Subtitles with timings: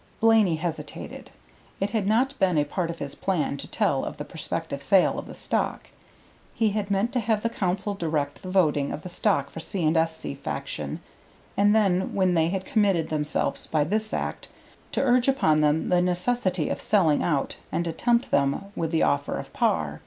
[0.19, 1.29] Blaney hesitated.
[1.79, 5.19] It had not been a part of his plan to tell of the prospective sale
[5.19, 5.89] of the stock.
[6.55, 9.85] He had meant to have the Council direct the voting of the stock for C.
[9.95, 10.33] & S.C.
[10.33, 11.01] faction,
[11.55, 14.47] and then when they had committed themselves by this act,
[14.91, 19.03] to urge upon them the necessity of selling out and to tempt them with the
[19.03, 19.99] offer of par.